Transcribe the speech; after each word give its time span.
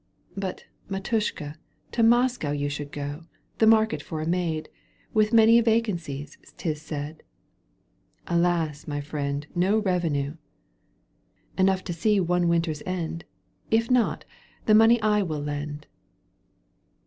"But, 0.45 0.65
mdttishka, 0.89 1.57
to 1.91 2.01
Moscow 2.01 2.49
you 2.49 2.69
"^^ 2.69 2.71
Should 2.71 2.91
go, 2.91 3.25
the 3.59 3.67
market 3.67 4.01
for 4.01 4.19
a 4.19 4.25
maid,~7 4.25 5.13
With 5.13 5.31
many 5.31 5.59
a 5.59 5.61
vacancy, 5.61 6.27
'tis 6.57 6.81
said." 6.81 7.21
—"Alas! 8.27 8.87
my 8.87 8.99
friend, 8.99 9.45
no 9.53 9.77
revenue 9.77 10.37
!""Enough 11.59 11.83
to 11.83 11.93
see 11.93 12.19
one 12.19 12.47
winter's 12.47 12.81
end; 12.83 13.25
If 13.69 13.91
not, 13.91 14.25
the 14.65 14.73
money 14.73 14.99
I 15.03 15.21
will 15.21 15.43
lend." 15.43 15.85